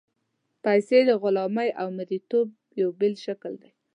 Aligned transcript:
پیسې 0.63 0.99
د 1.09 1.11
غلامۍ 1.21 1.69
او 1.81 1.87
مرییتوب 1.97 2.47
یو 2.81 2.89
بېل 2.99 3.15
شکل 3.25 3.53
دی. 3.61 3.71